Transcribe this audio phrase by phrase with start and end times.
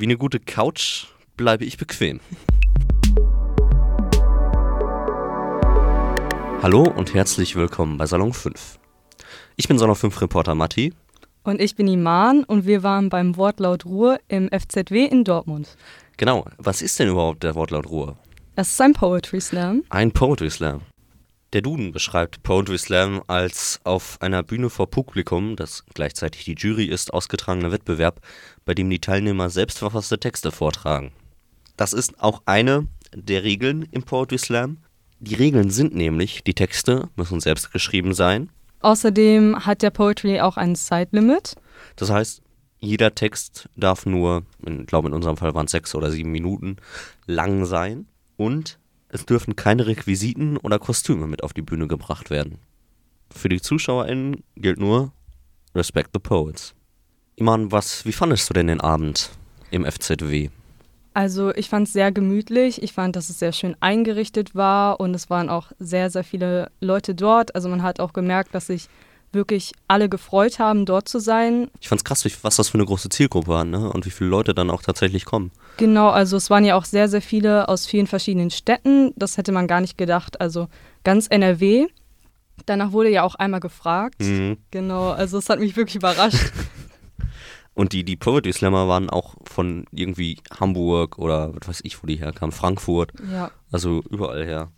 [0.00, 2.20] Wie eine gute Couch bleibe ich bequem.
[6.62, 8.78] Hallo und herzlich willkommen bei Salon 5.
[9.56, 10.94] Ich bin Salon 5 Reporter Matti.
[11.42, 15.76] Und ich bin Iman und wir waren beim Wortlaut Ruhr im FZW in Dortmund.
[16.16, 18.16] Genau, was ist denn überhaupt der Wortlaut Ruhr?
[18.56, 19.84] Es ist ein Poetry Slam.
[19.90, 20.80] Ein Poetry Slam.
[21.52, 26.84] Der Duden beschreibt Poetry Slam als auf einer Bühne vor Publikum, das gleichzeitig die Jury
[26.84, 28.20] ist, ausgetragener Wettbewerb,
[28.64, 31.10] bei dem die Teilnehmer selbstverfasste Texte vortragen.
[31.76, 34.78] Das ist auch eine der Regeln im Poetry Slam.
[35.18, 38.50] Die Regeln sind nämlich, die Texte müssen selbst geschrieben sein.
[38.80, 41.56] Außerdem hat der Poetry auch ein Zeitlimit.
[41.96, 42.42] Das heißt,
[42.78, 46.76] jeder Text darf nur, ich glaube in unserem Fall waren es sechs oder sieben Minuten,
[47.26, 48.06] lang sein.
[48.36, 48.78] Und
[49.10, 52.58] es dürfen keine Requisiten oder Kostüme mit auf die Bühne gebracht werden.
[53.30, 55.12] Für die ZuschauerInnen gilt nur
[55.74, 56.74] Respect the Poets.
[57.36, 59.30] Iman, was, wie fandest du denn den Abend
[59.70, 60.50] im FZW?
[61.12, 62.82] Also ich fand es sehr gemütlich.
[62.82, 66.70] Ich fand, dass es sehr schön eingerichtet war und es waren auch sehr, sehr viele
[66.80, 67.54] Leute dort.
[67.54, 68.88] Also man hat auch gemerkt, dass sich
[69.32, 71.70] wirklich alle gefreut haben, dort zu sein.
[71.80, 73.90] Ich fand es krass, was das für eine große Zielgruppe war ne?
[73.90, 75.52] und wie viele Leute dann auch tatsächlich kommen.
[75.76, 79.12] Genau, also es waren ja auch sehr, sehr viele aus vielen verschiedenen Städten.
[79.16, 80.40] Das hätte man gar nicht gedacht.
[80.40, 80.68] Also
[81.04, 81.86] ganz NRW.
[82.66, 84.20] Danach wurde ja auch einmal gefragt.
[84.20, 84.58] Mhm.
[84.70, 86.52] Genau, also es hat mich wirklich überrascht.
[87.74, 92.06] Und die, die Poetry Slammer waren auch von irgendwie Hamburg oder was weiß ich, wo
[92.06, 93.12] die herkamen, Frankfurt.
[93.32, 93.50] Ja.
[93.70, 94.70] Also überall her.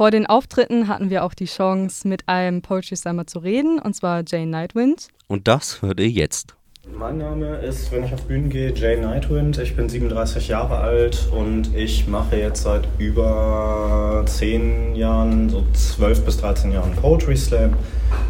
[0.00, 3.94] Vor den Auftritten hatten wir auch die Chance, mit einem Poetry Slammer zu reden, und
[3.94, 5.08] zwar Jane Nightwind.
[5.28, 6.54] Und das hört ihr jetzt.
[6.90, 9.58] Mein Name ist, wenn ich auf Bühnen gehe, Jane Nightwind.
[9.58, 16.24] Ich bin 37 Jahre alt und ich mache jetzt seit über 10 Jahren, so 12
[16.24, 17.74] bis 13 Jahren Poetry Slam.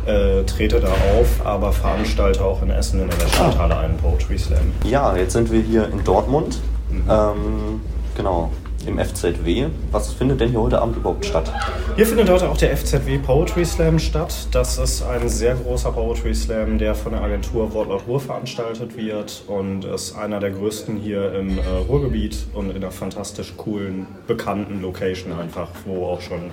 [0.06, 4.72] Äh, trete da auf, aber veranstalte auch in Essen in der Stadthalle einen Poetry Slam.
[4.82, 6.58] Ja, jetzt sind wir hier in Dortmund.
[6.90, 7.04] Mhm.
[7.08, 7.80] Ähm,
[8.16, 8.50] genau
[8.86, 9.66] im FZW.
[9.92, 11.52] Was findet denn hier heute Abend überhaupt statt?
[11.96, 14.48] Hier findet heute auch der FZW Poetry Slam statt.
[14.52, 19.42] Das ist ein sehr großer Poetry Slam, der von der Agentur Wortlaut Ruhr veranstaltet wird
[19.46, 24.80] und ist einer der größten hier im äh, Ruhrgebiet und in einer fantastisch coolen, bekannten
[24.80, 26.50] Location einfach, wo auch schon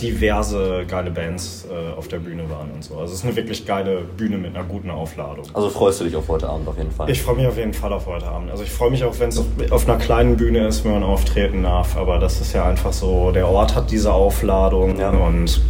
[0.00, 2.94] diverse geile Bands äh, auf der Bühne waren und so.
[2.94, 5.44] Also es ist eine wirklich geile Bühne mit einer guten Aufladung.
[5.54, 7.10] Also freust du dich auf heute Abend auf jeden Fall?
[7.10, 8.50] Ich freue mich auf jeden Fall auf heute Abend.
[8.50, 11.02] Also ich freue mich auch, wenn es auf, auf einer kleinen Bühne ist, wenn man
[11.02, 11.96] auftreten darf.
[11.96, 15.10] Aber das ist ja einfach so, der Ort hat diese Aufladung ja.
[15.10, 15.60] und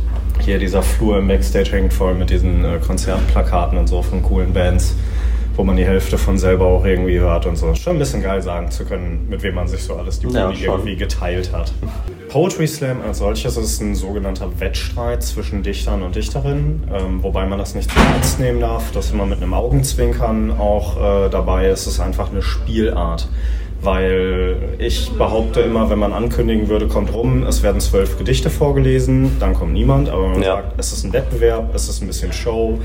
[0.41, 4.53] hier dieser Flur im Backstage hängt voll mit diesen äh, Konzertplakaten und so von coolen
[4.53, 4.94] Bands
[5.56, 7.75] wo man die Hälfte von selber auch irgendwie hört und so.
[7.75, 10.53] Schon ein bisschen geil sagen zu können, mit wem man sich so alles die ja,
[10.53, 11.72] irgendwie geteilt hat.
[12.28, 17.58] Poetry Slam als solches ist ein sogenannter Wettstreit zwischen Dichtern und Dichterinnen, ähm, wobei man
[17.58, 21.88] das nicht zu ernst nehmen darf, dass immer mit einem Augenzwinkern auch äh, dabei ist.
[21.88, 23.28] Es ist einfach eine Spielart
[23.81, 29.37] weil ich behaupte immer, wenn man ankündigen würde, kommt rum, es werden zwölf Gedichte vorgelesen,
[29.39, 30.56] dann kommt niemand, aber wenn man ja.
[30.56, 32.78] sagt, es ist ein Wettbewerb, es ist ein bisschen Show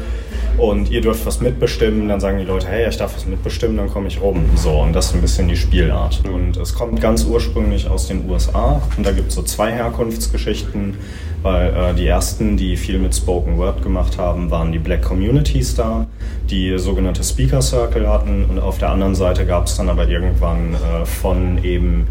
[0.57, 3.89] und ihr dürft was mitbestimmen, dann sagen die Leute, hey, ich darf was mitbestimmen, dann
[3.89, 4.45] komme ich rum.
[4.55, 6.21] So, und das ist ein bisschen die Spielart.
[6.31, 10.95] Und es kommt ganz ursprünglich aus den USA und da gibt es so zwei Herkunftsgeschichten
[11.43, 15.75] weil äh, die ersten, die viel mit Spoken Word gemacht haben, waren die Black Communities
[15.75, 16.07] da,
[16.49, 20.73] die sogenannte Speaker Circle hatten und auf der anderen Seite gab es dann aber irgendwann
[20.83, 22.07] äh, von eben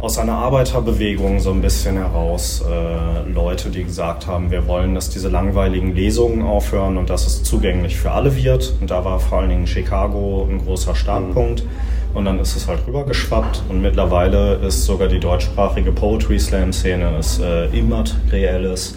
[0.00, 5.10] aus einer Arbeiterbewegung so ein bisschen heraus äh, Leute, die gesagt haben, wir wollen, dass
[5.10, 8.74] diese langweiligen Lesungen aufhören und dass es zugänglich für alle wird.
[8.80, 11.64] Und da war vor allen Dingen Chicago ein großer Startpunkt.
[12.14, 17.18] Und dann ist es halt rübergeschwappt und mittlerweile ist sogar die deutschsprachige Poetry Slam Szene
[17.18, 18.96] ist äh, immaterielles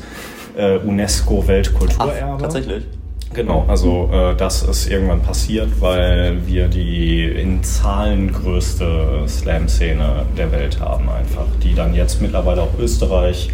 [0.56, 2.42] äh, UNESCO Weltkulturerbe.
[2.42, 2.84] Tatsächlich.
[3.34, 10.52] Genau, also äh, das ist irgendwann passiert, weil wir die in Zahlen größte Slam-Szene der
[10.52, 13.50] Welt haben einfach, die dann jetzt mittlerweile auch Österreich,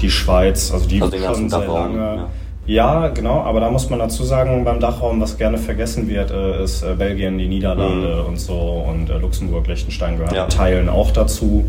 [0.00, 1.98] die Schweiz, also die also schon sehr lange...
[1.98, 2.28] Ja
[2.70, 6.62] ja, genau, aber da muss man dazu sagen, beim Dachraum, was gerne vergessen wird, äh,
[6.62, 8.28] ist äh, Belgien, die Niederlande mhm.
[8.28, 10.46] und so und äh, Luxemburg, Liechtenstein gehören ja.
[10.46, 11.68] Teilen auch dazu.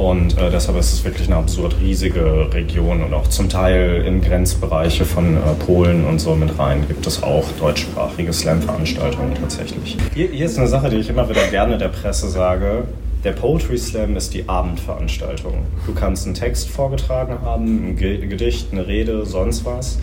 [0.00, 4.22] Und äh, deshalb ist es wirklich eine absurd riesige Region und auch zum Teil in
[4.22, 9.98] Grenzbereiche von äh, Polen und so mit rein gibt es auch deutschsprachige Slam-Veranstaltungen tatsächlich.
[10.14, 12.84] Hier, hier ist eine Sache, die ich immer wieder gerne der Presse sage.
[13.24, 15.66] Der Poetry Slam ist die Abendveranstaltung.
[15.84, 19.98] Du kannst einen Text vorgetragen haben, ein Gedicht, eine Rede, sonst was.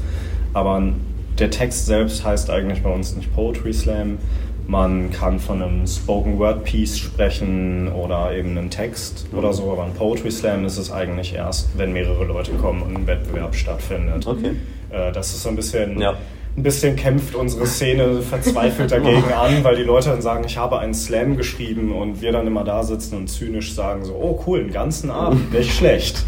[0.54, 0.94] Aber
[1.40, 4.20] der Text selbst heißt eigentlich bei uns nicht Poetry Slam.
[4.68, 9.86] Man kann von einem Spoken Word Piece sprechen oder eben einen Text oder so, aber
[9.86, 14.28] ein Poetry Slam ist es eigentlich erst, wenn mehrere Leute kommen und ein Wettbewerb stattfindet.
[14.28, 14.58] Okay.
[14.90, 16.00] Äh, das ist so ein bisschen.
[16.00, 16.18] Ja
[16.58, 20.80] ein bisschen kämpft unsere Szene verzweifelt dagegen an, weil die Leute dann sagen, ich habe
[20.80, 24.62] einen Slam geschrieben und wir dann immer da sitzen und zynisch sagen so, oh cool,
[24.62, 26.24] einen ganzen Abend, nicht schlecht.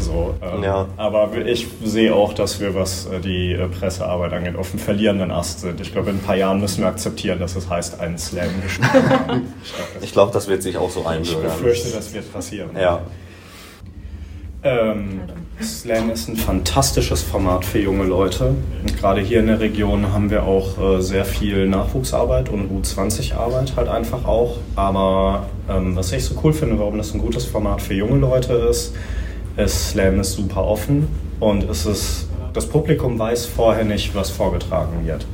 [0.00, 0.86] So, ähm, ja.
[0.96, 5.30] Aber ich sehe auch, dass wir, was äh, die äh, Pressearbeit angeht, auf dem verlierenden
[5.30, 5.78] Ast sind.
[5.80, 9.10] Ich glaube, in ein paar Jahren müssen wir akzeptieren, dass es heißt, einen Slam geschrieben
[9.10, 9.54] haben.
[10.00, 11.46] Ich glaube, das wird sich auch so einbürgern.
[11.46, 12.70] Ich befürchte, das wird passieren.
[12.78, 13.02] Ja.
[14.66, 15.20] Ähm,
[15.62, 18.48] Slam ist ein fantastisches Format für junge Leute.
[18.82, 23.74] Und gerade hier in der Region haben wir auch äh, sehr viel Nachwuchsarbeit und U20-Arbeit
[23.76, 24.56] halt einfach auch.
[24.74, 28.54] Aber ähm, was ich so cool finde, warum das ein gutes Format für junge Leute
[28.54, 28.94] ist,
[29.56, 31.06] ist, Slam ist super offen
[31.38, 35.26] und es ist, das Publikum weiß vorher nicht, was vorgetragen wird.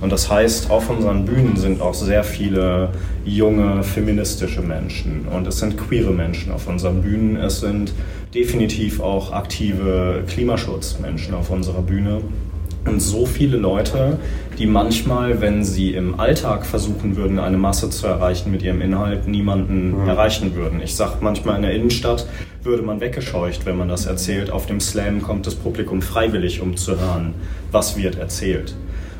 [0.00, 2.90] Und das heißt, auf unseren Bühnen sind auch sehr viele
[3.24, 7.36] junge feministische Menschen und es sind queere Menschen auf unseren Bühnen.
[7.36, 7.92] Es sind
[8.34, 12.20] definitiv auch aktive Klimaschutzmenschen auf unserer Bühne.
[12.84, 14.18] Und so viele Leute,
[14.58, 19.26] die manchmal, wenn sie im Alltag versuchen würden, eine Masse zu erreichen mit ihrem Inhalt,
[19.26, 20.08] niemanden mhm.
[20.08, 20.82] erreichen würden.
[20.82, 22.26] Ich sage manchmal in der Innenstadt
[22.62, 24.50] würde man weggescheucht, wenn man das erzählt.
[24.50, 27.34] Auf dem Slam kommt das Publikum freiwillig, um zu hören,
[27.72, 28.74] was wird erzählt.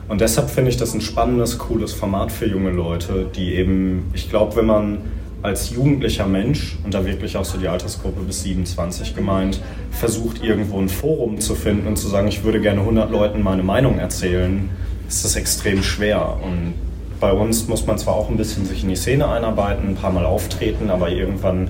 [0.08, 4.28] Und deshalb finde ich das ein spannendes, cooles Format für junge Leute, die eben, ich
[4.28, 4.98] glaube, wenn man
[5.44, 9.60] als jugendlicher Mensch, und da wirklich auch so die Altersgruppe bis 27 gemeint,
[9.90, 13.62] versucht irgendwo ein Forum zu finden und zu sagen, ich würde gerne 100 Leuten meine
[13.62, 14.70] Meinung erzählen,
[15.06, 16.38] ist das extrem schwer.
[16.42, 16.72] Und
[17.20, 20.12] bei uns muss man zwar auch ein bisschen sich in die Szene einarbeiten, ein paar
[20.12, 21.68] Mal auftreten, aber irgendwann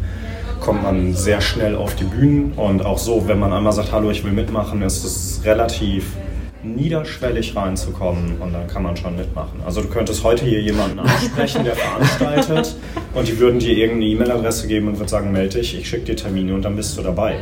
[0.60, 4.08] kommt man sehr schnell auf die Bühnen und auch so, wenn man einmal sagt, hallo,
[4.12, 6.12] ich will mitmachen, ist es relativ
[6.64, 9.60] niederschwellig reinzukommen und dann kann man schon mitmachen.
[9.64, 12.76] Also du könntest heute hier jemanden ansprechen, der veranstaltet
[13.14, 16.16] und die würden dir irgendeine E-Mail-Adresse geben und würden sagen, melde dich, ich schicke dir
[16.16, 17.36] Termine und dann bist du dabei.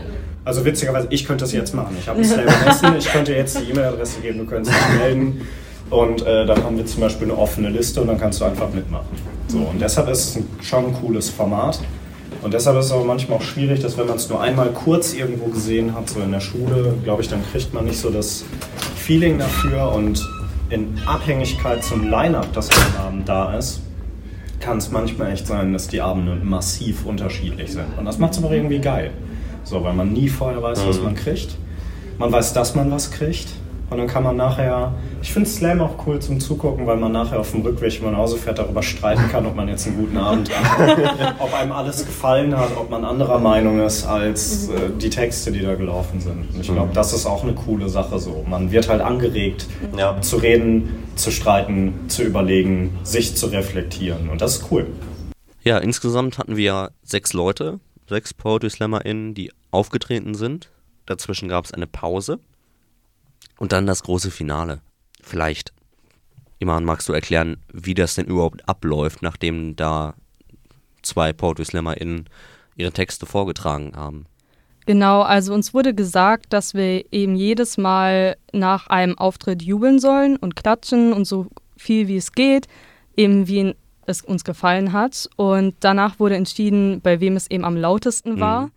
[0.44, 1.96] Also witzigerweise, ich könnte das jetzt machen.
[1.98, 5.46] Ich habe ein Slam Essen, ich könnte jetzt die E-Mail-Adresse geben, du könntest dich melden
[5.90, 8.72] und äh, dann haben wir zum Beispiel eine offene Liste und dann kannst du einfach
[8.72, 9.08] mitmachen.
[9.48, 11.80] So, und deshalb ist es ein, schon ein cooles Format.
[12.42, 15.12] Und deshalb ist es aber manchmal auch schwierig, dass wenn man es nur einmal kurz
[15.12, 18.44] irgendwo gesehen hat, so in der Schule, glaube ich, dann kriegt man nicht so das
[19.02, 20.24] Feeling dafür und
[20.70, 23.82] in Abhängigkeit zum Line-Up, das am Abend da ist,
[24.60, 27.98] kann es manchmal echt sein, dass die Abende massiv unterschiedlich sind.
[27.98, 29.10] Und das macht es aber irgendwie geil.
[29.64, 31.04] So, weil man nie vorher weiß, was mhm.
[31.04, 31.56] man kriegt.
[32.18, 33.48] Man weiß, dass man was kriegt.
[33.92, 37.38] Und dann kann man nachher, ich finde Slam auch cool zum Zugucken, weil man nachher
[37.38, 39.98] auf dem Rückweg, wenn man nach Hause fährt, darüber streiten kann, ob man jetzt einen
[39.98, 44.88] guten Abend hat, ob einem alles gefallen hat, ob man anderer Meinung ist als äh,
[44.98, 46.54] die Texte, die da gelaufen sind.
[46.54, 46.94] Und ich glaube, mhm.
[46.94, 48.44] das ist auch eine coole Sache so.
[48.48, 50.18] Man wird halt angeregt, ja.
[50.22, 54.30] zu reden, zu streiten, zu überlegen, sich zu reflektieren.
[54.30, 54.86] Und das ist cool.
[55.62, 57.78] Ja, insgesamt hatten wir sechs Leute,
[58.08, 60.70] sechs Poetry SlammerInnen, die aufgetreten sind.
[61.04, 62.38] Dazwischen gab es eine Pause.
[63.62, 64.80] Und dann das große Finale.
[65.22, 65.72] Vielleicht,
[66.58, 70.14] Iman, magst du erklären, wie das denn überhaupt abläuft, nachdem da
[71.02, 72.28] zwei Poetry SlammerInnen
[72.74, 74.26] ihre Texte vorgetragen haben?
[74.86, 80.36] Genau, also uns wurde gesagt, dass wir eben jedes Mal nach einem Auftritt jubeln sollen
[80.38, 82.66] und klatschen und so viel wie es geht,
[83.16, 83.76] eben wie
[84.06, 85.30] es uns gefallen hat.
[85.36, 88.62] Und danach wurde entschieden, bei wem es eben am lautesten war.
[88.66, 88.72] Mhm.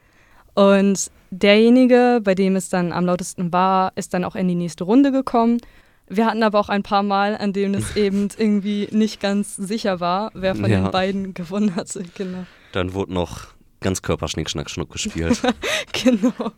[0.54, 4.84] Und derjenige, bei dem es dann am lautesten war, ist dann auch in die nächste
[4.84, 5.60] Runde gekommen.
[6.08, 10.00] Wir hatten aber auch ein paar Mal, an denen es eben irgendwie nicht ganz sicher
[10.00, 10.82] war, wer von ja.
[10.82, 11.98] den beiden gewonnen hat.
[12.16, 12.46] Genau.
[12.72, 13.48] Dann wurde noch
[13.82, 15.42] ganz Körperschnick, Schnack, Schnuck gespielt.
[15.94, 16.52] genau.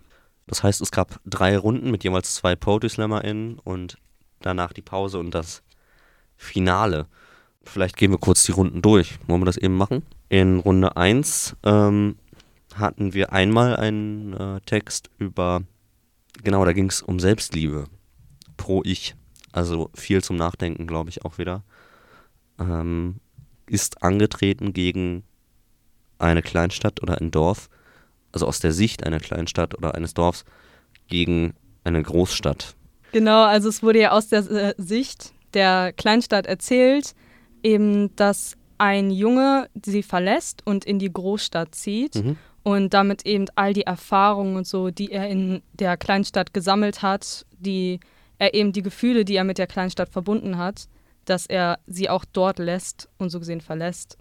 [0.47, 3.97] Das heißt, es gab drei Runden mit jeweils zwei Poetry SlammerInnen und
[4.41, 5.61] danach die Pause und das
[6.37, 7.07] Finale.
[7.63, 9.19] Vielleicht gehen wir kurz die Runden durch.
[9.27, 10.03] Wollen wir das eben machen?
[10.29, 12.15] In Runde 1 ähm,
[12.79, 15.61] hatten wir einmal einen äh, Text über,
[16.43, 17.85] genau, da ging es um Selbstliebe
[18.57, 19.15] pro Ich.
[19.51, 21.63] Also viel zum Nachdenken, glaube ich, auch wieder.
[22.59, 23.15] Ähm,
[23.67, 25.23] ist angetreten gegen
[26.19, 27.69] eine Kleinstadt oder ein Dorf,
[28.31, 30.45] also aus der Sicht einer Kleinstadt oder eines Dorfs,
[31.07, 31.53] gegen
[31.83, 32.75] eine Großstadt.
[33.11, 37.15] Genau, also es wurde ja aus der äh, Sicht der Kleinstadt erzählt,
[37.63, 42.15] eben, dass ein Junge sie verlässt und in die Großstadt zieht.
[42.15, 47.01] Mhm und damit eben all die Erfahrungen und so, die er in der Kleinstadt gesammelt
[47.01, 48.01] hat, die
[48.39, 50.89] er eben die Gefühle, die er mit der Kleinstadt verbunden hat,
[51.23, 54.17] dass er sie auch dort lässt und so gesehen verlässt.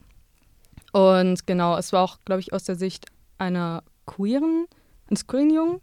[0.92, 4.66] Und genau, es war auch, glaube ich, aus der Sicht einer queeren,
[5.08, 5.80] eines Screen-Jungen,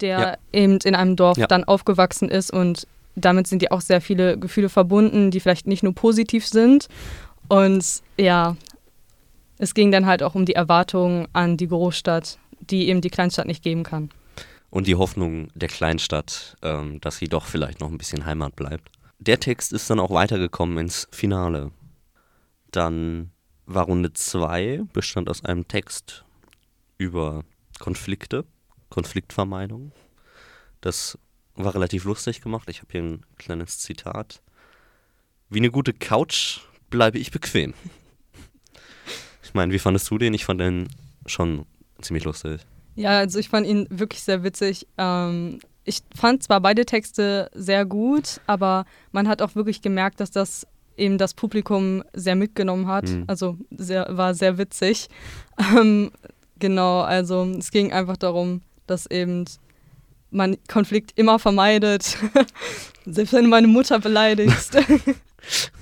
[0.00, 0.36] der ja.
[0.52, 1.46] eben in einem Dorf ja.
[1.46, 5.84] dann aufgewachsen ist und damit sind ja auch sehr viele Gefühle verbunden, die vielleicht nicht
[5.84, 6.88] nur positiv sind.
[7.48, 8.56] Und ja,
[9.62, 13.46] es ging dann halt auch um die Erwartungen an die Großstadt, die eben die Kleinstadt
[13.46, 14.10] nicht geben kann.
[14.70, 18.90] Und die Hoffnung der Kleinstadt, ähm, dass sie doch vielleicht noch ein bisschen Heimat bleibt.
[19.20, 21.70] der Text ist dann auch weitergekommen ins Finale.
[22.72, 23.30] Dann
[23.66, 26.24] war Runde 2, bestand aus einem Text
[26.98, 27.44] über
[27.78, 28.44] Konflikte,
[28.90, 29.92] Konfliktvermeidung.
[30.80, 31.16] Das
[31.54, 32.68] war relativ lustig gemacht.
[32.68, 34.42] Ich habe hier ein kleines Zitat.
[35.50, 37.74] Wie eine gute Couch bleibe ich bequem.
[39.52, 40.32] Ich meine, wie fandest du den?
[40.32, 40.88] Ich fand den
[41.26, 41.66] schon
[42.00, 42.62] ziemlich lustig.
[42.94, 44.86] Ja, also ich fand ihn wirklich sehr witzig.
[44.96, 50.30] Ähm, ich fand zwar beide Texte sehr gut, aber man hat auch wirklich gemerkt, dass
[50.30, 50.66] das
[50.96, 53.10] eben das Publikum sehr mitgenommen hat.
[53.10, 53.24] Mhm.
[53.26, 55.08] Also sehr, war sehr witzig.
[55.76, 56.12] Ähm,
[56.58, 59.44] genau, also es ging einfach darum, dass eben
[60.30, 62.16] man Konflikt immer vermeidet.
[63.04, 64.78] Selbst wenn du meine Mutter beleidigst.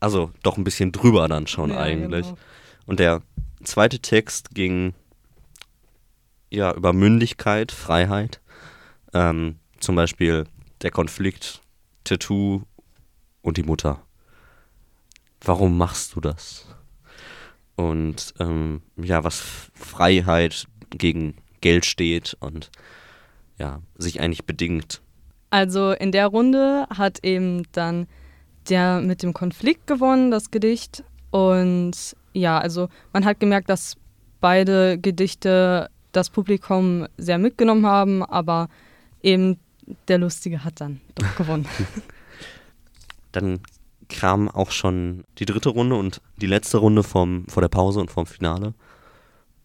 [0.00, 2.26] also doch ein bisschen drüber dann schon ja, eigentlich.
[2.26, 2.38] Genau.
[2.86, 3.22] Und der
[3.62, 4.94] zweite Text ging
[6.50, 8.40] ja über Mündigkeit, Freiheit.
[9.12, 10.44] Ähm, zum Beispiel
[10.82, 11.60] der Konflikt
[12.04, 12.62] Tattoo
[13.42, 14.02] und die Mutter.
[15.42, 16.66] Warum machst du das?
[17.76, 19.40] Und ähm, ja, was
[19.74, 22.70] Freiheit gegen Geld steht und
[23.58, 25.00] ja, sich eigentlich bedingt.
[25.50, 28.06] Also in der Runde hat eben dann
[28.70, 31.04] der mit dem Konflikt gewonnen, das Gedicht.
[31.30, 33.96] Und ja, also man hat gemerkt, dass
[34.40, 38.68] beide Gedichte das Publikum sehr mitgenommen haben, aber
[39.22, 39.58] eben
[40.08, 41.66] der Lustige hat dann doch gewonnen.
[43.32, 43.60] dann
[44.08, 48.10] kam auch schon die dritte Runde und die letzte Runde vom, vor der Pause und
[48.10, 48.74] vom Finale.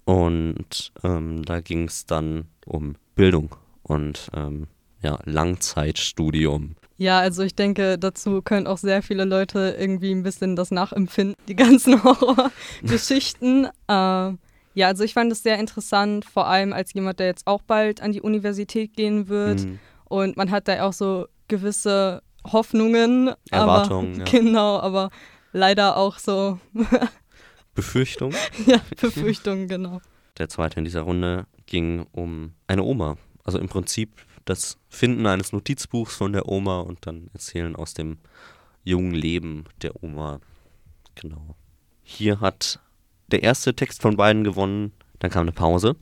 [0.06, 4.68] Und ähm, da ging es dann um Bildung und ähm,
[5.02, 6.76] ja, Langzeitstudium.
[6.98, 11.36] Ja, also ich denke, dazu können auch sehr viele Leute irgendwie ein bisschen das nachempfinden,
[11.48, 13.66] die ganzen Horrorgeschichten.
[13.88, 14.34] äh,
[14.76, 18.02] ja, also ich fand es sehr interessant, vor allem als jemand, der jetzt auch bald
[18.02, 19.62] an die Universität gehen wird.
[19.62, 19.80] Mhm.
[20.06, 23.32] Und man hat da auch so gewisse Hoffnungen.
[23.52, 24.22] Erwartungen.
[24.22, 24.26] Aber, ja.
[24.40, 25.10] Genau, aber
[25.54, 26.60] leider auch so.
[27.74, 28.34] Befürchtung?
[28.66, 30.02] ja, Befürchtung, genau.
[30.38, 33.18] Der zweite in dieser Runde ging um eine Oma.
[33.44, 34.10] Also im Prinzip
[34.46, 38.18] das Finden eines Notizbuchs von der Oma und dann erzählen aus dem
[38.84, 40.40] jungen Leben der Oma.
[41.16, 41.56] Genau.
[42.04, 42.80] Hier hat
[43.28, 45.96] der erste Text von beiden gewonnen, dann kam eine Pause.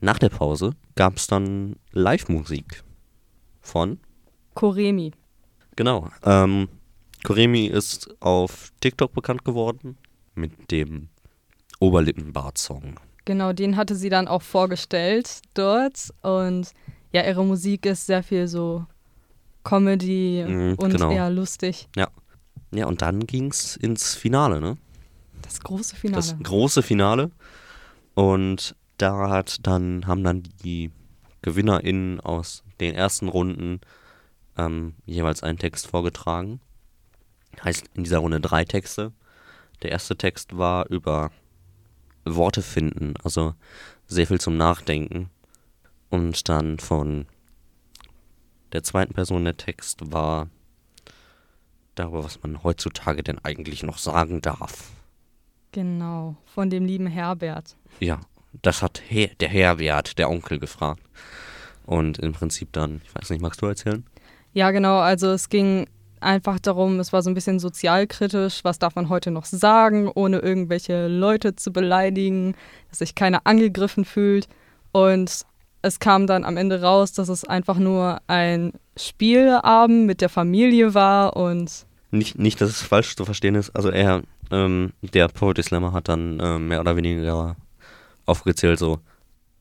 [0.00, 2.84] Nach der Pause gab es dann Live-Musik
[3.60, 3.98] von
[4.54, 5.12] Koremi.
[5.76, 6.08] Genau.
[6.22, 6.68] Ähm,
[7.24, 9.98] Koremi ist auf TikTok bekannt geworden
[10.34, 11.08] mit dem
[11.80, 12.98] Oberlippenbart-Song.
[13.24, 16.12] Genau, den hatte sie dann auch vorgestellt dort.
[16.22, 16.72] Und
[17.12, 18.86] ja, ihre Musik ist sehr viel so
[19.64, 21.10] Comedy mhm, und genau.
[21.10, 21.88] eher lustig.
[21.96, 22.08] Ja.
[22.72, 24.76] Ja, und dann ging es ins Finale, ne?
[25.42, 26.16] Das große Finale.
[26.16, 27.32] Das große Finale.
[28.14, 30.92] Und da hat dann, haben dann die
[31.42, 33.80] GewinnerInnen aus den ersten Runden
[34.56, 36.60] ähm, jeweils einen Text vorgetragen.
[37.64, 39.12] Heißt in dieser Runde drei Texte.
[39.82, 41.30] Der erste Text war über
[42.24, 43.54] Worte finden, also
[44.06, 45.30] sehr viel zum Nachdenken.
[46.10, 47.26] Und dann von
[48.72, 50.48] der zweiten Person der Text war
[51.94, 54.90] darüber, was man heutzutage denn eigentlich noch sagen darf.
[55.72, 57.76] Genau, von dem lieben Herbert.
[58.00, 58.20] Ja,
[58.62, 61.02] das hat Her der Herbert, der Onkel, gefragt.
[61.86, 64.04] Und im Prinzip dann, ich weiß nicht, magst du erzählen?
[64.52, 64.98] Ja, genau.
[64.98, 65.86] Also es ging
[66.20, 70.38] einfach darum, es war so ein bisschen sozialkritisch, was darf man heute noch sagen, ohne
[70.38, 72.54] irgendwelche Leute zu beleidigen,
[72.88, 74.48] dass sich keiner angegriffen fühlt.
[74.92, 75.46] Und
[75.82, 80.94] es kam dann am Ende raus, dass es einfach nur ein Spielabend mit der Familie
[80.94, 81.86] war und.
[82.10, 83.70] Nicht, nicht dass es falsch zu verstehen ist.
[83.70, 87.56] Also er, ähm, der Poetry Slammer hat dann äh, mehr oder weniger
[88.26, 88.98] aufgezählt, so,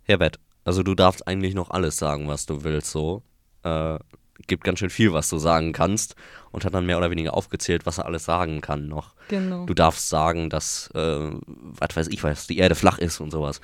[0.03, 3.23] Herbert, also du darfst eigentlich noch alles sagen, was du willst, so.
[3.63, 3.99] Äh,
[4.47, 6.15] gibt ganz schön viel, was du sagen kannst
[6.51, 9.13] und hat dann mehr oder weniger aufgezählt, was er alles sagen kann noch.
[9.27, 9.65] Genau.
[9.65, 13.61] Du darfst sagen, dass, äh, was weiß ich was, die Erde flach ist und sowas.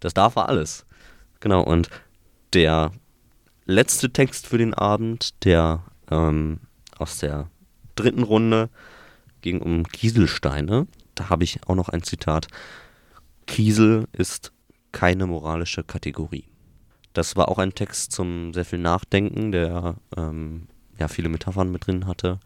[0.00, 0.86] Das darf er alles.
[1.40, 1.88] Genau, und
[2.52, 2.92] der
[3.64, 6.60] letzte Text für den Abend, der ähm,
[6.96, 7.50] aus der
[7.94, 8.70] dritten Runde
[9.40, 10.86] ging um Kieselsteine.
[11.14, 12.48] Da habe ich auch noch ein Zitat.
[13.46, 14.52] Kiesel ist
[14.92, 16.44] keine moralische Kategorie.
[17.12, 20.68] Das war auch ein Text zum sehr viel Nachdenken, der ähm,
[20.98, 22.40] ja viele Metaphern mit drin hatte.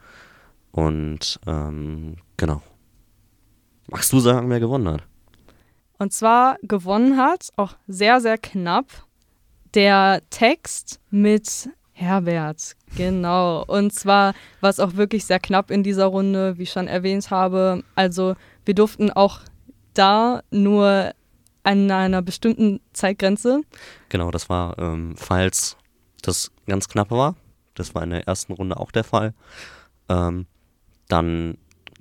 [0.71, 2.63] Und ähm, genau.
[3.89, 5.03] Magst du sagen, wer gewonnen hat?
[5.99, 8.87] Und zwar gewonnen hat, auch sehr, sehr knapp,
[9.75, 12.77] der Text mit Herbert.
[12.97, 13.65] Genau.
[13.65, 17.31] Und zwar war es auch wirklich sehr knapp in dieser Runde, wie ich schon erwähnt
[17.31, 17.85] habe.
[17.95, 18.35] Also
[18.65, 19.41] wir durften auch
[19.95, 21.13] da nur
[21.63, 23.63] an einer bestimmten Zeitgrenze.
[24.09, 25.77] Genau, das war, ähm, falls
[26.23, 27.37] das ganz knapp war,
[27.75, 29.33] Das war in der ersten Runde auch der Fall.
[30.09, 30.47] Ähm,
[31.09, 31.57] dann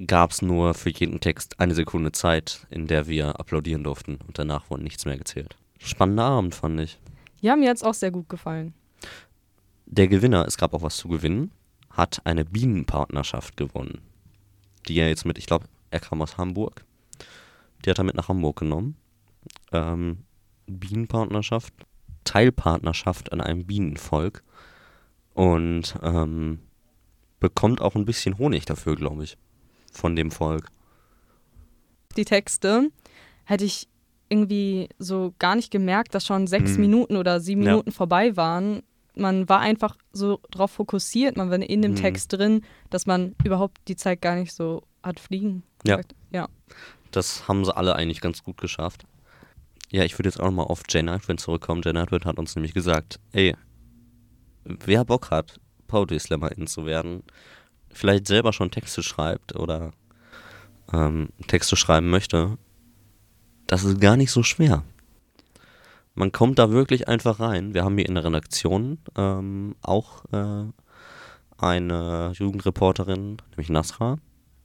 [0.07, 4.37] gab es nur für jeden Text eine Sekunde Zeit, in der wir applaudieren durften und
[4.39, 5.55] danach wurde nichts mehr gezählt.
[5.79, 6.99] Spannender Abend, fand ich.
[7.39, 8.73] Ja, mir hat es auch sehr gut gefallen.
[9.85, 11.51] Der Gewinner, es gab auch was zu gewinnen,
[11.89, 14.01] hat eine Bienenpartnerschaft gewonnen.
[14.87, 16.85] Die er jetzt mit, ich glaube, er kam aus Hamburg.
[17.83, 18.95] Die hat er mit nach Hamburg genommen.
[19.71, 20.19] Ähm,
[20.67, 21.73] Bienenpartnerschaft,
[22.23, 24.43] Teilpartnerschaft an einem Bienenvolk.
[25.33, 26.59] Und ähm,
[27.39, 29.37] bekommt auch ein bisschen Honig dafür, glaube ich,
[29.91, 30.67] von dem Volk.
[32.17, 32.89] Die Texte
[33.45, 33.87] hätte ich
[34.29, 36.81] irgendwie so gar nicht gemerkt, dass schon sechs Mhm.
[36.81, 37.71] Minuten oder sieben Ja.
[37.71, 38.81] Minuten vorbei waren.
[39.13, 41.95] Man war einfach so drauf fokussiert, man war in dem Mhm.
[41.97, 45.63] Text drin, dass man überhaupt die Zeit gar nicht so hat fliegen.
[45.85, 45.99] Ja.
[46.31, 46.47] ja.
[47.11, 49.03] Das haben sie alle eigentlich ganz gut geschafft.
[49.91, 51.81] Ja, ich würde jetzt auch nochmal auf Jay Nightwind zurückkommen.
[51.83, 53.55] Jay Nightwind hat uns nämlich gesagt, ey,
[54.63, 57.23] wer Bock hat, Poetry Slammerin zu werden,
[57.93, 59.91] vielleicht selber schon Texte schreibt oder
[60.93, 62.57] ähm, Texte schreiben möchte,
[63.67, 64.83] das ist gar nicht so schwer.
[66.13, 67.73] Man kommt da wirklich einfach rein.
[67.73, 70.65] Wir haben hier in der Redaktion ähm, auch äh,
[71.57, 74.17] eine Jugendreporterin, nämlich Nasra,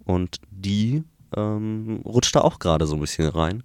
[0.05, 1.05] und die
[1.37, 3.63] ähm, rutscht da auch gerade so ein bisschen rein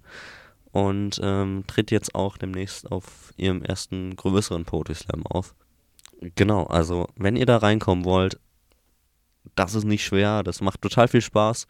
[0.70, 5.54] und ähm, tritt jetzt auch demnächst auf ihrem ersten größeren Poetry Slam auf.
[6.34, 8.38] Genau, also wenn ihr da reinkommen wollt,
[9.54, 11.66] das ist nicht schwer, das macht total viel Spaß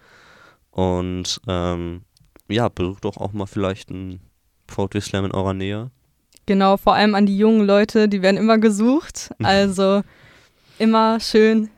[0.71, 2.03] und ähm,
[2.49, 4.21] ja, besucht doch auch mal vielleicht einen
[4.67, 5.91] Poetry Slam in eurer Nähe.
[6.47, 9.31] Genau, vor allem an die jungen Leute, die werden immer gesucht.
[9.43, 10.03] Also
[10.79, 11.71] immer schön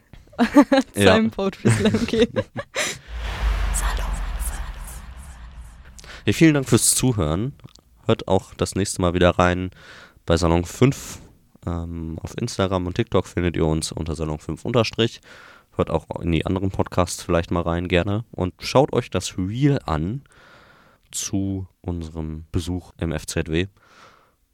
[0.94, 1.14] zu Ja.
[1.14, 2.32] einem Poetry Slam gehen.
[6.26, 7.52] Ja, vielen Dank fürs Zuhören.
[8.06, 9.70] Hört auch das nächste Mal wieder rein
[10.25, 11.18] bei Salon 5.
[11.66, 15.20] Ähm, auf Instagram und TikTok findet ihr uns unter Salon 5 unterstrich.
[15.76, 18.25] Hört auch in die anderen Podcasts vielleicht mal rein gerne.
[18.31, 20.23] Und schaut euch das Reel an
[21.11, 23.66] zu unserem Besuch im FZW.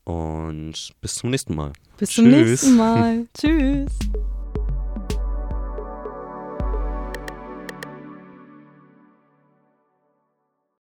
[0.05, 1.73] Und bis zum nächsten Mal.
[1.99, 2.49] Bis zum Tschüss.
[2.49, 3.27] nächsten Mal.
[3.39, 3.93] Tschüss.